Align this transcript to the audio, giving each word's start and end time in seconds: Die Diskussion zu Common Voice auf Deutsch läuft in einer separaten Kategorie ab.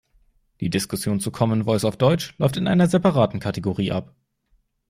Die 0.61 0.71
Diskussion 0.71 1.19
zu 1.19 1.29
Common 1.29 1.65
Voice 1.65 1.85
auf 1.85 1.95
Deutsch 1.95 2.33
läuft 2.39 2.57
in 2.57 2.67
einer 2.67 2.87
separaten 2.87 3.39
Kategorie 3.39 3.91
ab. 3.91 4.15